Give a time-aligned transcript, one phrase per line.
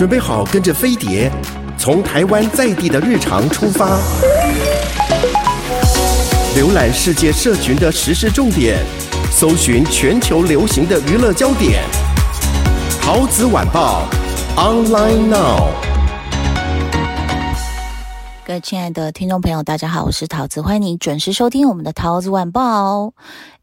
[0.00, 1.30] 准备好，跟着飞碟，
[1.76, 3.98] 从台湾在地的日常出发，
[6.56, 8.78] 浏览世界社群的时事重点，
[9.30, 11.82] 搜寻全球流行的娱乐焦点。
[13.02, 14.08] 陶子晚报
[14.56, 15.68] ，online now。
[18.46, 23.12] 各位亲爱的听众朋友，大家好，我是陶子，欢迎你准时收听我们的桃子晚报。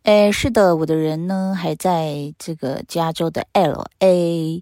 [0.04, 4.62] 诶，是的，我的人呢还在这个加州的 LA。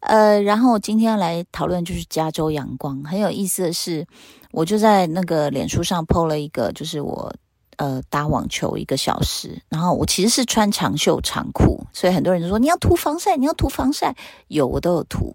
[0.00, 3.02] 呃，然后今天要来讨论就是加州阳光。
[3.04, 4.06] 很有意思的是，
[4.52, 7.34] 我就在那个脸书上 po 了一个，就是我
[7.76, 14.14] 呃打网球一个小时，然后我其实是穿长袖长裤，所以很多人就说你要涂防晒，你要涂防晒，
[14.46, 15.34] 有我都有涂，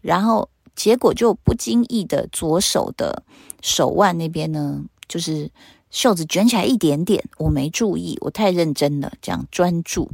[0.00, 3.24] 然后结果就不经意的左手的
[3.62, 5.50] 手腕那边呢，就是
[5.90, 10.08] 袖子卷起来一点点，我没注意，我太认真了，这样专注，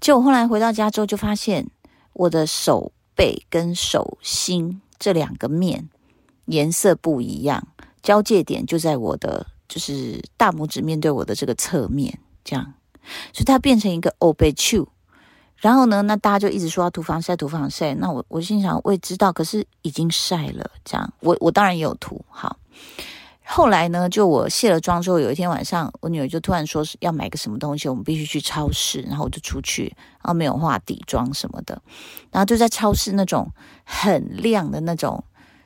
[0.00, 1.66] 结果后来回到家之后就发现
[2.12, 2.92] 我的手。
[3.14, 5.88] 背跟手心这两个面
[6.46, 7.66] 颜色不一样，
[8.02, 12.74] 交界点就在我的就是大拇指面对我的这个侧面，这样，
[13.32, 14.86] 所以它变成一个欧贝丘。
[15.56, 17.94] 然后呢，那大家就一直说要涂防晒，涂防晒。
[17.94, 22.58] 那我我心想，我也知道，可是已经晒了，这样，我我当然也有涂，好。
[23.46, 31.80] 后来呢，就我卸了妆之后，有一天晚上，我女儿就突然说是要买个什么东西，我们必须去超市，然后我就出去，然后没有化底妆什么的，
[32.32, 33.50] 然后就在超市那种
[33.84, 35.22] 很亮的那种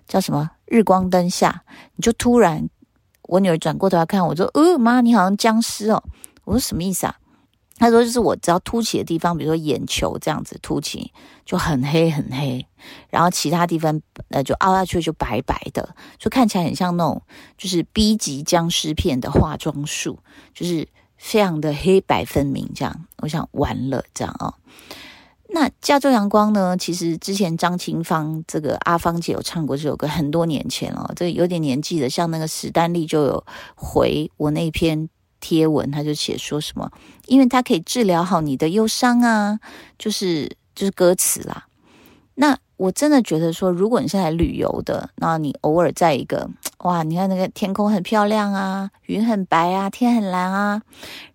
[0.09, 1.63] 叫什么日光灯下，
[1.95, 2.69] 你就突然，
[3.23, 6.03] 我女儿转过头来看我，说：“呃，妈，你好像僵尸哦。”
[6.45, 7.15] 我说：“什么意思啊？”
[7.79, 11.13] 他说：“就是我只要凸起的地方，比如说眼球这样子凸起，
[11.45, 12.67] 就很黑很黑，
[13.09, 14.01] 然后其他地方
[14.31, 17.23] 呃就凹下去就白白的，就看起来很像那种
[17.57, 20.19] 就是 B 级僵尸片的化妆术，
[20.53, 23.07] 就是非常的黑白分明这样。
[23.19, 24.55] 我想完了这样哦。
[25.51, 26.77] 那加州阳光呢？
[26.77, 33.47] 其实之前张清芳这个阿芳姐有唱过这首歌，很多年前哦，这有点年纪的，像那个史丹利就有
[33.77, 35.09] 回我那篇。”
[35.41, 36.91] 贴文他就写说什么，
[37.27, 39.59] 因为它可以治疗好你的忧伤啊，
[39.99, 41.67] 就是就是歌词啦。
[42.35, 50.81] 那我真的觉得说，如果你是来旅游的，那你偶尔在一个哇，你看那个天空很漂亮啊，云很白啊，天很蓝啊，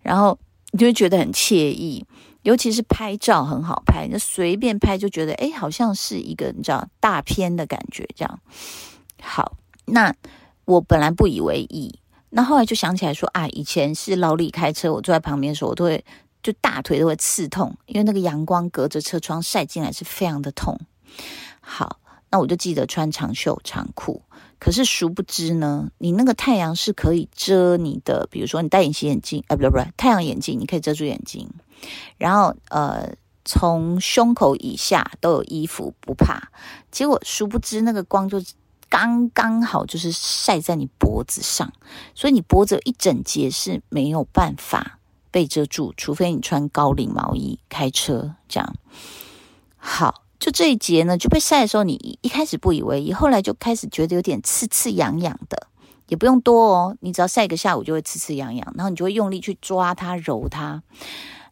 [0.00, 0.38] 然后
[0.72, 2.06] 你就会觉得很惬意，
[2.42, 8.40] 尤其是拍照很好拍，就随便拍就觉得哎，好像是一个你知道大片的感觉这样。
[9.20, 10.14] 好，那
[10.64, 11.98] 我本来不以为意。
[12.36, 16.04] 那后来就想起来说啊，以前是老李开车，我坐在旁边的时候，我都会
[16.42, 20.80] 就大腿都会刺痛，因为那个阳光隔着车窗晒进来是非常的痛。
[21.60, 22.00] 好，
[22.30, 24.20] 那我就记得穿长袖长裤。
[24.58, 31.48] 可是殊不知呢，你那个太阳是可以遮你的，比如说你戴隐形眼镜，啊，不对不对，太阳眼镜你可以遮住眼睛，
[32.18, 33.14] 然后呃，
[33.44, 36.50] 从胸口以下都有衣服不怕。
[36.90, 38.42] 结果殊不知那个光就。
[38.94, 41.72] 刚刚好就是晒在你脖子上，
[42.14, 45.00] 所以你脖子一整截是没有办法
[45.32, 48.76] 被遮住，除非你穿高领毛衣开车这样。
[49.76, 55.66] 好，就这一截呢就被晒的时候，你一开始不以为意，后来就开始觉得有点刺刺痒痒的，
[56.06, 60.84] 也不用多哦，你只要晒个下午就会刺刺痒痒，然后你就会用力去抓它揉它。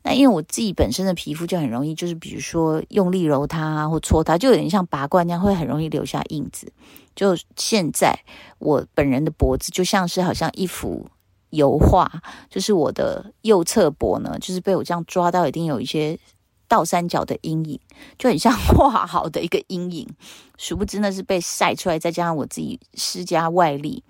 [0.05, 6.73] 那因为我自己本身的皮肤就很容易，就是比如说用力揉它或搓它，就有点像拔罐那样，会很容易留下印子。
[7.15, 8.19] 就现在
[8.59, 11.07] 我本人的脖子就像是好像一幅
[11.51, 12.11] 油画，
[12.51, 16.19] 就是我的右侧脖呢，就是被我这样抓到，一定有一些
[16.67, 17.79] 倒三角的阴影，
[18.19, 20.09] 就很像画好的一个阴影。
[20.57, 24.03] 殊不知那是被晒出来，再加上我自己施加外力，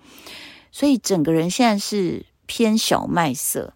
[0.71, 3.73] 所以整个人现在是偏小麦色。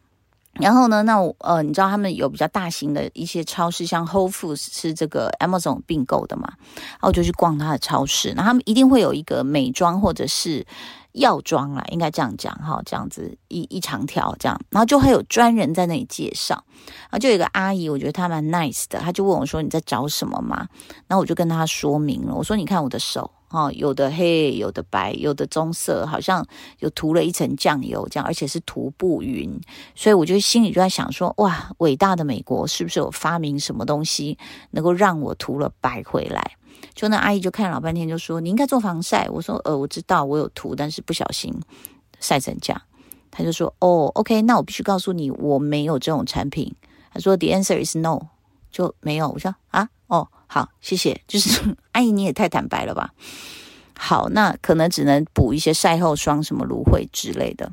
[0.60, 10.66] 然后呢，那我呃，你知道他们有比较大型的一些超市，像 Whole Foods 是这个 Amazon 并购的嘛，然后就去逛他的超市，然后他们一定会有一个美妆或者是
[11.14, 20.68] 药妆啦，应该这样讲哈，这样子一一长条这样，然后就会有专人在那里介绍，然后就有一个阿姨，我觉得她蛮 nice 的，她就问我说，你在找什么吗？
[21.08, 26.46] 然后我就跟她说明了，我说你看我的手哦，有的黑，有的白，有的棕色，好像
[26.80, 29.58] 有涂了一层酱油这样，而且是涂不匀。
[29.96, 34.38] 所以我就心里就在想说，哇，伟大的美国是不是有发明什么东西
[34.72, 36.58] 能够让我涂了白回来？
[36.94, 39.30] 就那阿姨就看了老半天，就说你应该做防晒。
[39.30, 41.54] 我说呃，我知道我有涂，但是不小心
[42.20, 42.82] 晒成这样。
[43.32, 46.76] 他就说哦，OK，那我必须告诉你，我没有这种产品。
[47.14, 48.28] 他说 The answer is no，
[48.72, 49.30] 就没有。
[49.30, 50.28] 我说啊，哦。
[50.48, 51.22] 好，谢谢。
[51.28, 53.14] 就是阿姨，你也太坦白了吧？
[54.00, 57.72] 好，那可能只能补一些晒后霜，什么芦荟之类的。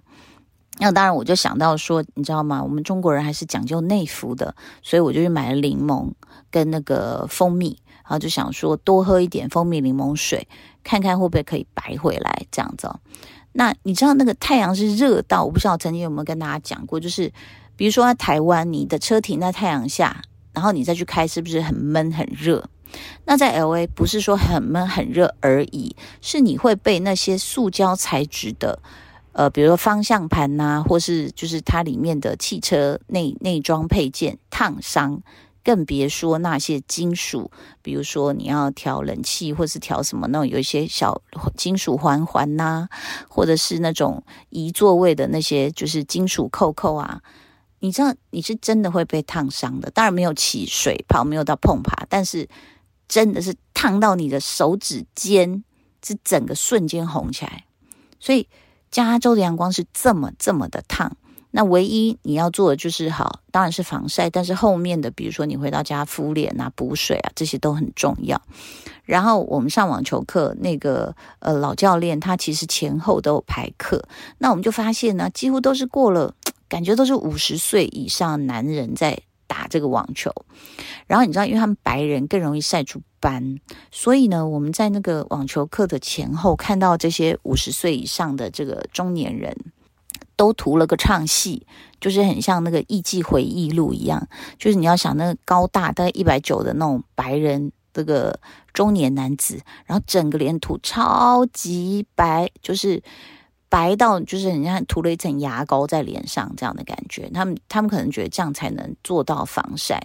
[0.79, 2.63] 那当然，我就想到说，你知道吗？
[2.63, 6.11] 我们中国人还是讲究内服的，所以我就去买了柠檬
[6.51, 10.49] 跟那个蜂蜜，然后就想说多喝一点蜂蜜柠檬水，
[10.83, 12.99] 看看会不会可以白回来这样子哦。
[13.53, 17.33] 那你知道那个太阳是热到，我不知道曾经有没有跟大家讲过，就是
[17.77, 20.23] 比如说在台湾，你的车停在太阳下。
[20.55, 22.65] 然后你再去开，是不是很闷很热？
[23.25, 28.79] 那在 LA 不是说很闷很热而已，是你会被那些塑胶材质的，
[29.33, 35.21] 呃，比如说方向盘呐、啊，或是就是它里面的汽车内内装配件烫伤，
[35.65, 37.51] 更别说那些金属，
[37.83, 41.21] 比如说你要调冷气或是调什么那种有一些小
[41.57, 42.87] 金属环环呐，
[43.29, 47.21] 或者是那种移座位的那些就是金属扣扣啊。
[47.85, 52.49] 你知道你是真的会被烫伤的，当然没有起水泡，没有到碰爬，但是
[53.07, 55.63] 真的是烫到你的手指尖，
[56.03, 57.67] 是整个瞬间红起来。
[58.19, 58.49] 所以
[58.91, 61.15] 加州的阳光是这么这么的烫，
[61.51, 68.41] 那唯一你要做的就是好，当然是防晒，但是后面的比如说你回到家敷脸啊、补水啊，这些都很重要。
[69.05, 74.03] 然后我们上网球课，那个呃老教练他其实前后都有排课，
[74.39, 76.35] 那我们就发现呢，几乎都是过了。
[76.75, 79.17] 感觉都是五十岁以上男人在
[79.47, 80.33] 打这个网球，
[81.07, 83.61] 然后你知道，因为他们白人更容易晒出斑，
[83.93, 89.57] 所以呢，我们在那个网球课的前后看到这些五十岁以上的这个中年人
[90.35, 91.65] 都涂了个唱戏，
[92.01, 94.27] 就是很像那个艺伎回忆录一样，
[94.59, 98.41] 就是你要想那个高大大概一百九的那种白人这个
[98.73, 103.01] 中年男子，然后整个脸涂超级白，就是。
[103.75, 110.01] 白到就是人家涂了一层牙膏在脸上这样的感觉，他们他们可能觉得这样才能做到防晒。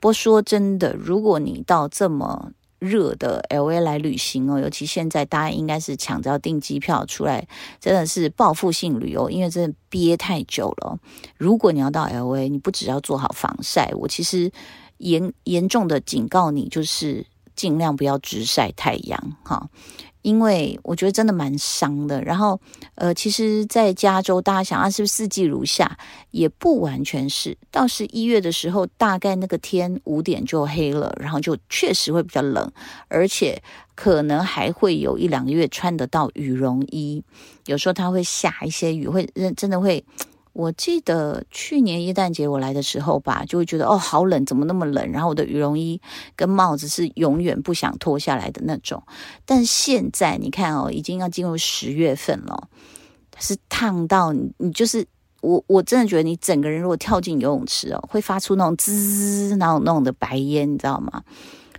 [0.00, 7.46] 不过说真的，如果你到这么热的 LA 来旅行哦，尤其现在大家应该是抢着要订机票出来，
[7.78, 10.98] 真的是报复性旅游，因为真的憋太久了。
[11.36, 14.50] 如果你要到 LA，你不只要做好防晒，我其实
[14.96, 19.68] 严严重的警告你，就是尽量不要直晒太阳哈。
[20.22, 22.58] 因为我觉得真的蛮伤的，然后，
[22.94, 25.98] 呃，其实，在加州，大家想啊，是不是四季如夏？
[26.30, 27.54] 也不完全是。
[27.70, 32.72] 到十一月的时候，大概那个天五点就黑了，然后就确实会比较冷，
[33.08, 33.62] 而且
[33.94, 37.22] 可能还会有一两个月穿得到羽绒衣。
[37.66, 40.02] 有时候它会下一些雨，会真真的会。
[40.54, 45.10] 我记得去年耶诞节我来的时候吧，就会觉得哦，好冷，怎么那么冷？
[45.10, 46.00] 然后我的羽绒衣
[46.36, 49.02] 跟帽子是永远不想脱下来的那种。
[49.44, 52.68] 但现在你看哦，已经要进入十月份了，
[53.38, 55.04] 是烫到你，你就是
[55.40, 61.24] 我，我真的觉得你整个人如果跳进游泳池哦，会发出那种滋那种那种的白烟，你知道吗？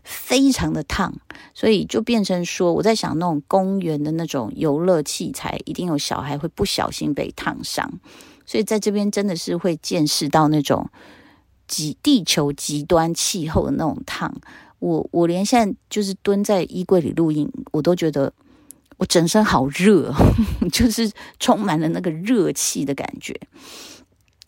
[0.04, 1.12] 非常的烫，
[1.54, 7.92] 所以就变成说，我在想那种公园的那种游乐器材，一定有小孩会不小心被烫伤。
[8.46, 10.90] 所以在这边真的是会见识到那种
[11.68, 14.34] 极地球极端气候的那种烫。
[14.80, 18.32] 我我连现在就是蹲在衣柜里录音，我都觉得
[18.98, 20.14] 我整身好热，
[20.72, 23.34] 就是充满了那个热气的感觉。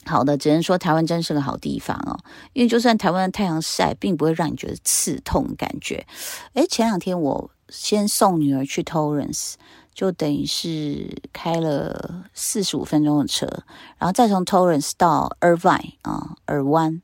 [0.05, 2.19] 好的，只能说台湾真是个好地方哦，
[2.53, 6.05] 因为就算台湾的太阳晒，并不会让你觉得刺痛感觉。
[6.53, 9.55] 诶，前两天我先送女儿去 Torrance。
[9.97, 13.47] 就等于是开了四十五分钟的车，
[13.97, 17.01] 然后再从 Torrance 到 Irvine 啊，尔湾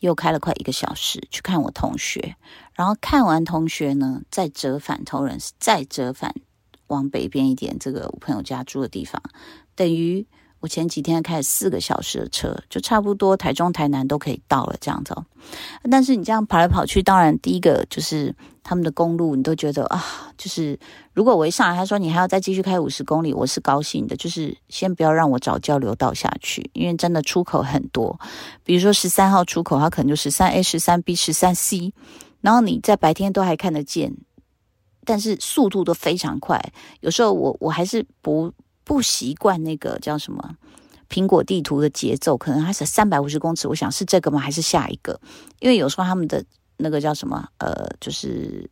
[0.00, 2.36] 又开了快一个小时去看我同学，
[2.74, 6.34] 然后看完同学呢，再折返 Torrance，再折返
[6.88, 9.22] 往北边一点，这个我朋友家住的地方，
[9.74, 10.26] 等于。
[10.60, 15.14] 我前几天开四个小时的车，就差不多台中、台南都可以到了这样子。
[15.90, 18.34] 但是你这样跑来跑去，当然第一个就是
[18.64, 20.04] 他们的公路，你都觉得啊，
[20.36, 20.76] 就是
[21.12, 24.16] 如果我一上来他说你还要再继续开五十公里，我是高兴的。
[24.16, 28.18] 就是先不要让我找交流道下去，因为真的出口很多。
[28.64, 31.92] 比如说十三号出口，它可能就十三 A、十三 B、十三 C，
[32.40, 34.12] 然后你在白天都还看得见，
[35.04, 36.72] 但是速度都非常快。
[36.98, 38.52] 有时候我我还是不。
[38.88, 40.56] 不习惯那个叫什么
[41.10, 43.68] 苹果地图的节奏，可能还是三百五十公尺。
[43.68, 44.40] 我想是这个吗？
[44.40, 45.20] 还是下一个？
[45.60, 46.42] 因为有时候他们的
[46.78, 48.66] 那个叫什么呃，就是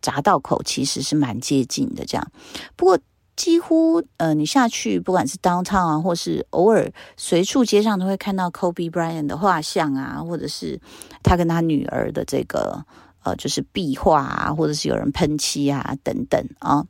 [0.00, 2.06] 匝道口其实是蛮接近的。
[2.06, 2.32] 这样，
[2.74, 2.98] 不过
[3.36, 10.80] 几乎呃，你下去不管是 downtown 啊，或是偶尔随处街上都会看到 Kobe Bryant 的画像啊，或者是
[11.22, 12.82] 他跟他女儿的这个
[13.24, 16.86] 呃，就是壁画啊，或者是有人喷漆啊等等啊。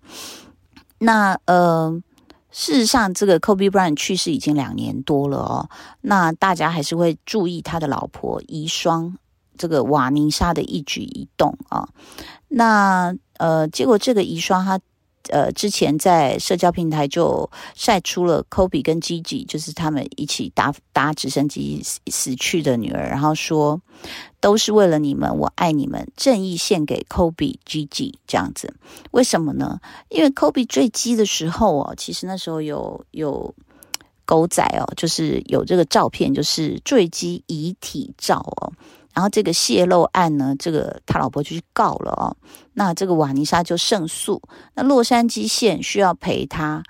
[0.99, 2.01] 那呃。
[2.53, 5.71] 事实上，这个 Kobe Bryant 去世已经两年多了哦。
[6.03, 9.15] 那大家还是会注意他的老婆遗孀
[9.57, 11.89] 这个瓦妮莎的一举一动啊。
[12.49, 14.81] 那呃，结果这个遗孀她
[15.29, 23.81] 呃之前在社交平台就晒出了 Kobe 跟 Gigi，就是他们一起搭搭直升机死去的女儿，然后说。
[24.41, 28.73] 都是为了你们，我爱你们，正义献给 Kobe、Gigi 这样子。
[29.11, 29.79] 为什么呢？
[30.09, 33.55] 因为 Kobe 坠机的时候哦，其实那时候有有
[34.25, 38.73] 狗仔哦，就是有这个照片，就是坠机遗体照哦。
[39.15, 42.37] 然后这个泄露案呢，这个他老婆就去告了哦。
[42.75, 44.41] 那这个瓦妮莎就胜诉，
[44.75, 46.83] 那洛杉矶县需要赔他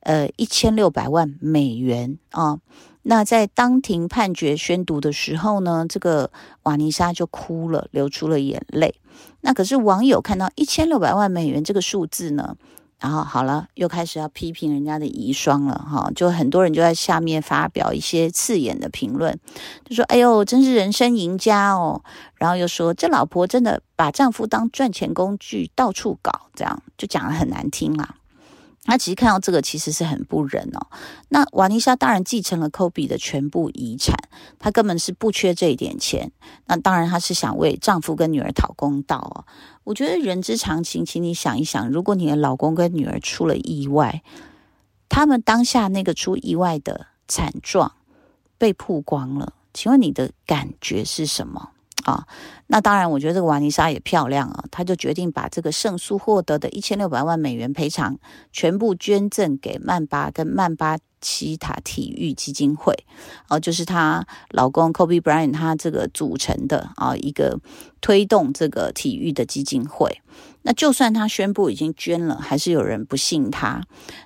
[0.00, 2.58] 呃一千六百万美元啊。
[3.04, 6.30] 那在当庭判决宣读的时候呢，这个
[6.62, 8.94] 瓦妮莎就哭了，流出了眼泪。
[9.40, 12.56] 那可是网友看到一千六百万美元这个数字呢，
[13.02, 19.36] 然后好了，又开始要批评人家的遗孀了哈，就很多人就在下面发表一些刺眼的评论，
[19.84, 22.00] 就说：“哎呦，真是人生赢家哦。”
[22.38, 28.14] 然后又说：“这老婆真的把丈夫当赚钱工具，到处搞，这样就讲得很难听啦。”
[28.84, 30.86] 他其实看到这个，其实是很不忍哦。
[31.28, 34.16] 那瓦妮莎当然继承了科比的全部遗产，
[34.58, 36.32] 她根本是不缺这一点钱。
[36.66, 39.44] 那当然，她是想为丈夫跟女儿讨公道哦。
[39.84, 44.22] 我觉得人之常情，请你想一想，如果你的老公跟女儿出了意外，
[45.08, 47.92] 他们当下那个出意外的惨状
[48.58, 51.71] 被曝光了，请问你的感觉是什么？
[52.04, 52.26] 啊，
[52.66, 58.18] 那当然，我觉得这个瓦妮莎也漂亮啊，她就决定把这个胜诉获得的一千六百万美元赔偿
[58.52, 62.92] 全部捐赠给曼巴跟曼巴奇塔体育基金会，
[63.48, 67.60] 哦，就是她老公 Kobe Bryant 他这个组成的啊一个
[68.00, 70.20] 推动这个体育的基金会。
[70.64, 73.82] 那就算他宣布已经捐了，还是有人不信他。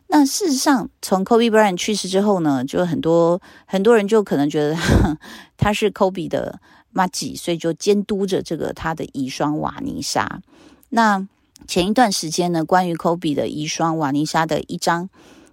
[0.08, 4.76] 那事实上，从 Kobe Bryant 去世之后呢，就很多很多人就可能觉得
[5.58, 6.60] 他是 Kobe 的。
[6.96, 10.40] 麻吉，所以就监督着这个他的遗孀瓦妮莎。
[10.88, 11.28] 那
[11.68, 15.10] 前一段时间呢，关于科比的遗孀瓦妮莎的一张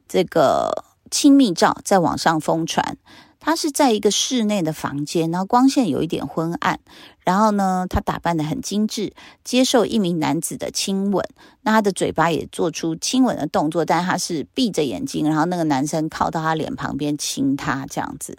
[0.08, 2.98] 这个亲密照在网上疯传。
[3.42, 6.80] 她是在一个室内的房间，然后光线有一点昏暗，
[7.26, 9.12] 然后呢，她打扮得很精致，
[9.44, 11.28] 接受一名男子的亲吻。
[11.64, 18.38] 那她的嘴巴也做出亲吻的动作，但他是闭着眼睛，然后那个男生靠到她脸旁边亲她这样子。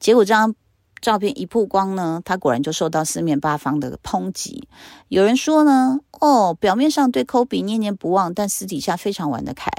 [0.00, 0.54] 结果这张。
[1.00, 4.68] 照片一曝光呢，他果然就受到四面八方的抨击。
[5.08, 9.70] 有人说呢，哦，表面上对 Kobe 念念不忘，但私底下非常玩得开。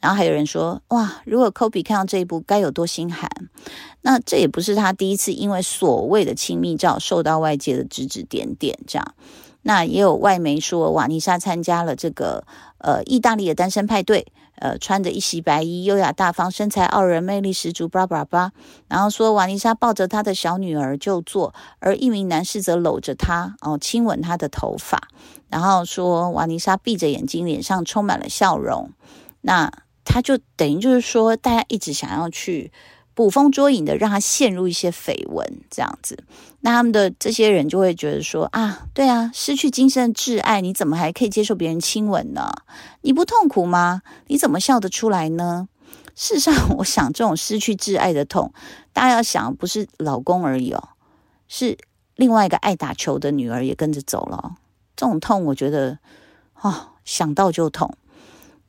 [0.00, 3.30] 然后还有人说，哇，如果 Kobe 看到这一部，该有多心寒。
[4.00, 9.14] 那这也不是他第一次因为所谓的亲密照受到外界的指指点点，这样。
[9.62, 12.44] 那也有外媒说，瓦妮莎参加了这个
[12.78, 14.32] 呃意大利的单身派对。
[14.56, 18.52] 呃，穿着一袭白衣，优雅大方，身材傲人，魅力十足，叭叭叭。
[18.88, 25.08] 然后说，瓦妮莎抱着她的小女儿就坐，而一名男士则搂着她，哦，亲吻她的头发。
[25.48, 28.90] 然后说，瓦妮莎闭着眼睛，脸上充满了笑容。
[29.40, 29.72] 那
[30.04, 32.70] 他就等于就是说，大家一直想要去。
[33.20, 36.24] 捕风捉影的，让他陷入一些绯闻，这样子，
[36.60, 42.50] 那他们的这些人就会觉得说啊，对啊，失去精神挚爱，你怎么还可以接受别人亲吻呢？
[43.02, 44.00] 你不痛苦吗？
[44.28, 45.68] 你怎么笑得出来呢？
[46.14, 48.54] 事实上，我想这种失去挚爱的痛，
[48.94, 50.88] 大家要想，不是老公而已哦，
[51.46, 51.76] 是
[52.16, 54.54] 另外一个爱打球的女儿也跟着走了。
[54.96, 55.98] 这种痛，我觉得
[56.62, 57.94] 哦，想到就痛。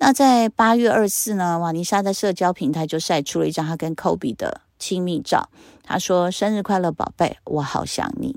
[0.04, 5.48] 那在八月二十四呢，瓦妮莎在社交平台就晒出了一张她跟 Kobe 的亲密照。
[5.84, 8.36] 她说：“生日快乐，宝贝，我好想你。”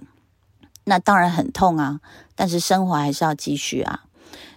[0.84, 2.00] 那当然很痛啊，
[2.34, 4.04] 但是生活还是要继续啊。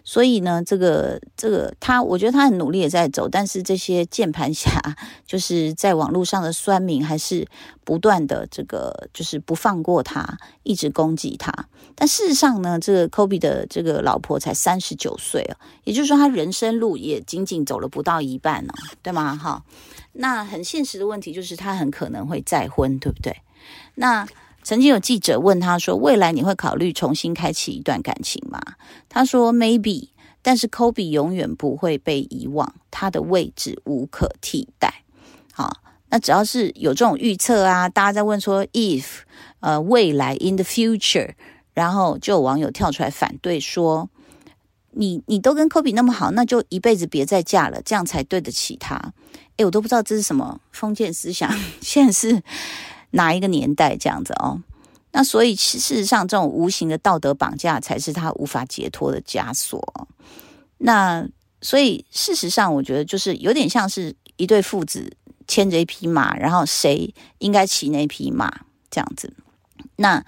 [0.10, 4.72] 所以呢，这个这个他，我觉得他很努力也在走，但是这些键盘侠
[5.26, 7.46] 就是在网络上的酸民还是
[7.84, 11.52] 不断的这个就是不放过他，一直攻击他。
[11.94, 18.74] 但事实上呢，这个 Kobe 的这个老婆才三十九岁啊，也就是说他人生路也仅仅走了不到一半呢，
[19.04, 19.36] 对吗？
[19.36, 19.62] 哈，
[20.14, 23.42] 那很现实的问题就是他很可能会再婚，对不对？
[23.96, 24.26] 那。
[24.68, 28.60] 曾经有记者问他说：“未来你会考虑重新开启一段感情吗？”
[29.08, 30.10] 他说：“Maybe，
[30.42, 35.06] 但是 Kobe 永远不会被遗忘，他的位置无可替代。”
[35.56, 35.78] 好，
[36.10, 39.20] 那只要是有这种预测啊，大家在问说 “if”，
[39.62, 41.36] 呃，未来 “in the future”，
[41.74, 44.10] 然后就有网友跳出来反对说。
[44.92, 49.14] 你你都跟科比那么好，那就一辈子别再嫁了，这样才对得起他。
[49.56, 52.42] 诶，我都不知道这是什么封建思想， 现在是
[53.12, 54.62] 哪一个年代这样子哦？
[55.12, 60.08] 那所以事实上，这种无形的道德绑架才是他无法解脱的枷锁。
[60.78, 61.28] 那
[61.62, 65.16] 所以事实上，我觉得就是有点像是一对父子
[65.48, 69.34] 牵着一匹马，然后谁应该骑那匹马这样子。
[69.96, 70.26] 那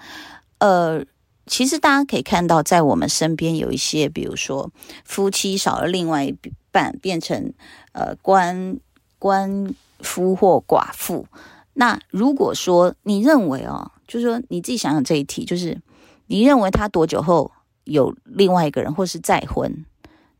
[0.58, 1.04] 呃。
[1.46, 4.70] 其实大家可以看到，在我们身边有一些，比如说
[5.04, 6.32] 夫妻少了另外一
[6.70, 7.52] 半，变成
[7.90, 8.78] 呃官
[9.18, 11.26] 官夫或寡妇。
[11.74, 15.80] 那如果说你认为哦，就是说你自己想想这一题，就是
[16.26, 17.50] 你认为他多久后
[17.84, 19.84] 有另外一个人，或是再婚，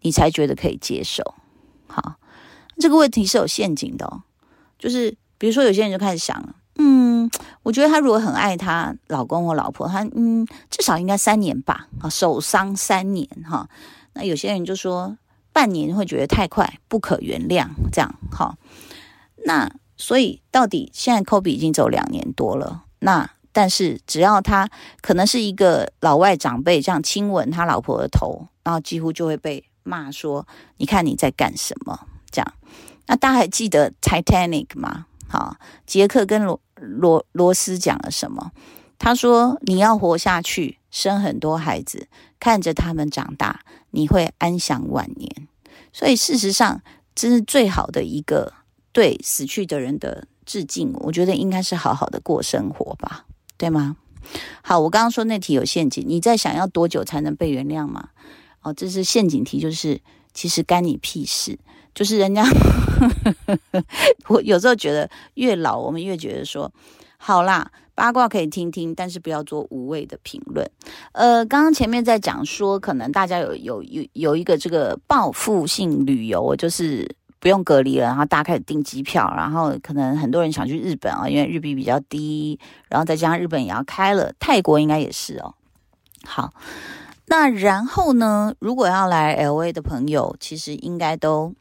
[0.02, 1.34] 你才觉得可以接受？
[1.86, 2.16] 好，
[2.78, 4.22] 这个问题是有陷阱的哦，
[4.78, 6.56] 就是比如说有些人就开始想了。
[6.76, 7.30] 嗯，
[7.62, 13.68] 我觉得她如果很爱她老公或老婆，她嗯至少应该三年吧，啊，守丧三年哈。
[14.14, 15.16] 那有些人就说
[15.52, 18.56] 半年会觉得太快，不可原谅这样哈。
[19.44, 19.70] 那
[20.00, 24.70] 所以到底现在 Kobe 已经走两年多了，那但是只要他
[25.02, 32.54] 可能是一个老外长辈这样亲吻他老婆的头，然后几乎就会被骂说：“你看你在干什么？”这样。
[33.06, 35.06] 那大家还记得 Titanic 吗？
[35.28, 38.52] 好，杰克跟罗罗罗斯讲了什么？
[38.98, 45.48] 他说：“你要活下去，生很多孩子，看着他们长大，你会安享晚年。”
[45.92, 46.80] 所以事实上，
[47.14, 48.52] 这是最好的一个
[48.92, 50.92] 对死去的人的致敬。
[51.00, 53.96] 我觉得应该是好好的过生活吧，对吗？
[54.62, 58.10] 好，我刚刚说那题有陷阱，你在想要多久才能被原谅吗？
[58.62, 60.00] 哦，这是陷阱题，就是
[60.34, 61.58] 其实干你屁事。
[61.92, 62.44] 就是人家，
[64.28, 66.72] 我有时候觉得越老，我们越觉得说，
[67.16, 70.70] 好啦，八卦可以听听，但是不要做无谓的评论。
[71.10, 85.54] 呃，刚刚前面在讲说，可能大家有有有有一个这个报复性旅游，就是不用隔离了，然后大家开始订机票，然后可能很多人想去日本啊，因为日币比较低，然后再加上日本也要开了，泰国应该也是哦。
[86.24, 86.52] 好，
[87.26, 91.54] 那然后呢，如果要来 LA 的朋友，其实应该都。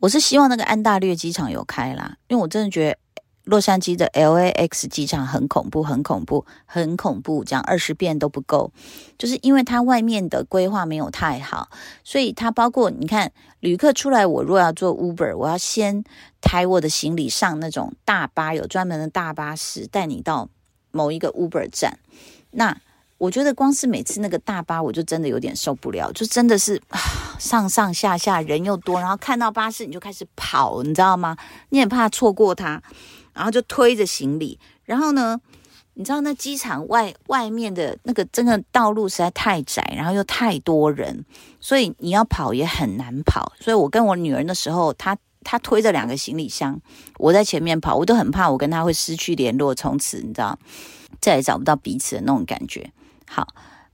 [0.00, 2.98] 我是希望那个安大略机场有开啦，因为我真的觉得
[3.46, 8.72] 洛杉矶的 LAX 机场很恐怖，很恐怖，很恐怖，讲二十遍都不够。
[9.16, 11.68] 就是因为它外面的规划没有太好，
[12.02, 16.02] 所以它包括你看，旅客出来，我若要做 Uber，我要先
[16.40, 20.48] 抬我的行李上那种大巴，有专门的大巴士带你到
[20.90, 21.98] 某一个 Uber 站，
[22.50, 22.76] 那。
[23.18, 26.78] 我觉得光是每次那个大巴，我就真的有点受不了，就真的是
[27.38, 31.34] 上上下下人又多，然后看到巴士你就开始跑，你知道吗？
[31.70, 32.82] 你很怕错过它，
[33.36, 35.38] 然后就推着行李，然后呢，
[35.92, 41.24] 你知道那机场外外面的那个真的道路实在太窄，然后又太多人，
[41.60, 43.52] 所以你要跑也很难跑。
[43.60, 46.80] 所以我跟我女儿的时候，她她推着两个行李箱，
[47.18, 50.58] 我在前面跑，我都很怕我跟她会失去联络，从此你知道
[51.20, 52.90] 再也找不到彼此的那种感觉。
[53.28, 53.48] 好，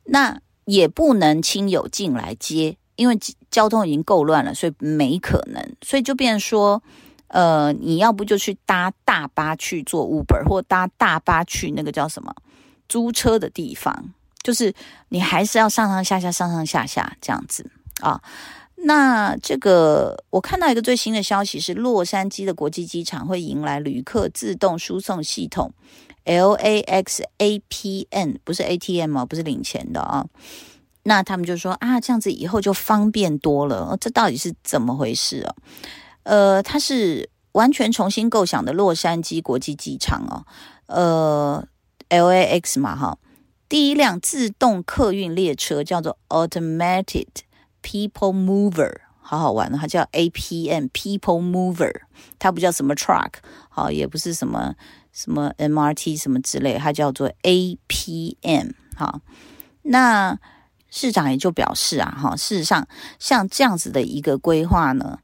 [0.05, 3.18] 那也不能亲友进来接，因为
[3.50, 6.83] 交通已经够乱了，所以没可能，所以就变成说，
[7.32, 12.34] 呃，你要不就去搭大巴去做 Uber，或搭大巴去那个叫什么
[12.88, 14.74] 租车的地方，就是
[15.08, 17.70] 你还是要上上下下上上下下这样子
[18.02, 18.22] 啊。
[18.84, 25.72] 那这个我看到一个最新的消息是，洛杉矶的国际机场会迎来旅客自动输送系统。
[26.24, 30.26] LAX APN 不是 ATM 哦，不是领钱的啊。
[31.04, 33.96] 那他们就说啊，这样子以后就方便多了。
[34.00, 35.56] 这到底是怎么回事哦？
[36.24, 40.46] 呃，它是完全重新构想的洛杉矶国际机场哦。
[40.87, 41.66] 呃
[42.08, 43.18] ，LAX 嘛哈，
[43.68, 47.26] 第一辆自动客运列车叫做 Automated
[47.82, 52.02] People Mover，好好玩哦，它叫 A P M People Mover，
[52.38, 53.32] 它不叫什么 Truck，
[53.68, 54.74] 好，也不是什么。
[55.14, 59.20] 什么 MRT 什么之类，它叫做 APM 哈。
[59.82, 60.38] 那
[60.88, 65.18] 市长也就表示啊哈，事实上像这样子的一个规划呢，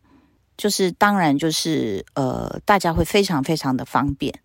[0.58, 4.38] 就是当然就是呃，大家会非常非常的方便。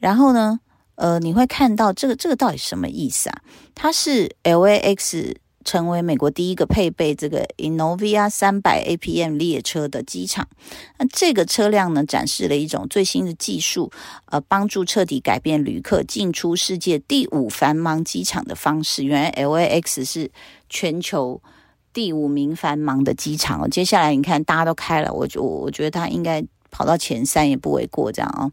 [0.00, 0.58] 然后呢，
[0.96, 3.42] 呃，你会看到这个这个到底什么意思啊？
[3.76, 5.36] 它是 LAX。
[5.64, 10.48] 成为美国第一个配备这个 Innovia 三百 APM 列车的机场，
[10.96, 13.92] 那这个车辆呢，展示了一种最新的技术，
[14.26, 19.04] 呃，帮助彻底改变旅客进出世界第五繁忙机场的方式。
[19.04, 20.30] 原来 LAX 是
[20.70, 21.42] 全球
[21.92, 23.68] 第五名繁忙的机场哦。
[23.68, 28.52] 接下来你看大家都开了，我就我觉得它应该跑到前三也不为过，这样哦。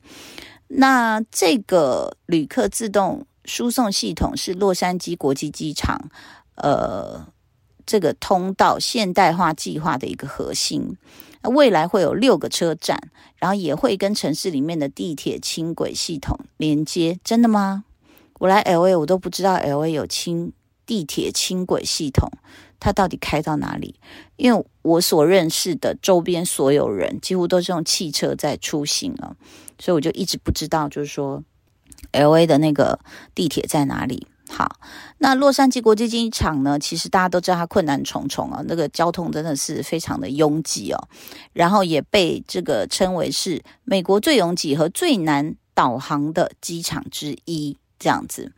[0.67, 6.09] 那这个旅客自动输送系统是洛杉矶国际机场。
[6.55, 7.27] 呃，
[7.85, 10.97] 这个通道现代化计划的一个核心。
[11.43, 12.99] 未来会有六个车站，
[13.35, 17.19] 然后也会跟城市里面的地铁轻轨系统连接。
[17.23, 17.83] 真的吗？
[18.39, 20.51] 我来 LA 我都不知道 LA 有轻
[20.85, 22.29] 地铁轻轨系统，
[22.79, 23.95] 它到底开到哪里？
[24.35, 29.35] 因为我所认识的周边所有人几乎都是用汽车在出行啊，
[29.79, 31.43] 所以我就一直不知道，就是说
[32.11, 32.99] LA 的那个
[33.33, 34.27] 地铁在哪里。
[34.47, 34.77] 好，
[35.17, 36.77] 那洛杉矶国际机场呢？
[36.77, 41.07] 其实大家都知道它困难重重啊，那个交通真的是非常的拥挤哦，
[41.51, 48.51] 然后也被这个称为是美国最拥挤和最难导航的机场之一，这样子。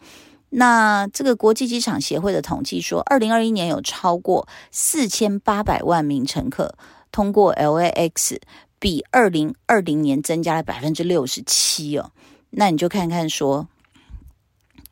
[0.50, 6.76] 那这个国际机场协会的统计说，二零二一年有超过四千八百万名乘客
[7.12, 8.38] 通过 LAX，
[8.80, 12.12] 比二零二零年增加了百分之六十七哦。
[12.52, 13.68] 那你就看看说。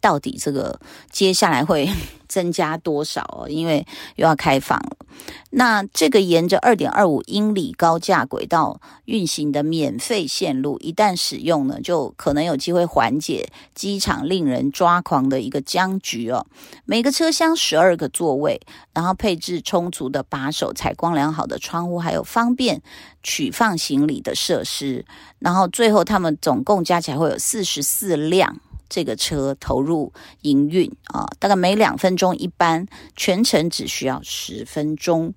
[0.06, 1.90] 到底这个接下来会
[2.30, 3.50] 增加多少哦？
[3.50, 3.84] 因为
[4.18, 4.98] 又要开放了。
[5.50, 16.46] 那这个沿着二点二五英里高架轨道运行的免费线路，一旦使用呢，就可能有机会缓解机场令人抓狂的一个僵局哦。
[16.86, 18.62] 每个车厢十二个座位，
[18.94, 22.84] 然后配置充足的把手、采光良好的窗户，还有方便
[23.24, 25.04] 取放行李的设施。
[25.40, 28.60] 然后最后他们总共加起来会有四十四辆。
[28.90, 35.34] 这个车投入营运啊，大概每两分钟一班，全程只需要十分钟。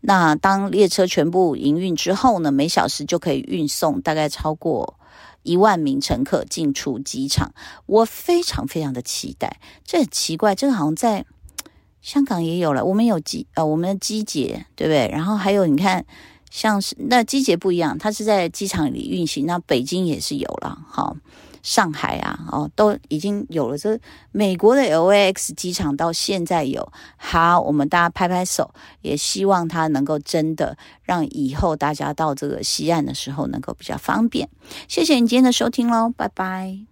[0.00, 4.98] 那当列车全部营运之后呢，每小时就可以运送大概超过
[5.42, 7.52] 一万名乘客进出机场。
[7.86, 9.60] 我非常非常的期待。
[9.84, 11.24] 这很奇怪，这个好像在
[12.00, 12.84] 香港也有了。
[12.84, 15.08] 我们有机呃，我们的机捷对不对？
[15.08, 16.04] 然后还有你看，
[16.50, 19.46] 像是那机捷不一样，它是在机场里运行。
[19.46, 21.16] 那北京也是有了，好。
[21.62, 23.78] 上海啊，哦，都已经有了。
[23.78, 23.98] 这
[24.32, 34.48] 美国的 LAX 机场到现在有，好，我们大家拍拍手，也希望它能够真的让以后大家到这个西岸的时候能够比较方便。
[34.88, 36.91] 谢谢你今天的收听喽，拜拜。